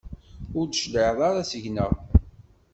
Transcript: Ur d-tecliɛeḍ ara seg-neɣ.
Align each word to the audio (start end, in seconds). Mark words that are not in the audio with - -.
Ur 0.57 0.65
d-tecliɛeḍ 0.67 1.19
ara 1.29 1.47
seg-neɣ. 1.51 1.93